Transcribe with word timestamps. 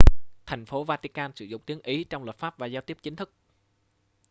thành 0.45 0.65
phố 0.65 0.83
vatican 0.83 1.31
sử 1.35 1.45
dụng 1.45 1.61
tiếng 1.65 1.81
ý 1.81 2.03
trong 2.03 2.23
luật 2.23 2.37
pháp 2.37 2.57
và 2.57 2.67
giao 2.67 2.81
tiếp 2.81 2.97
chính 3.03 3.15
thức 3.15 3.33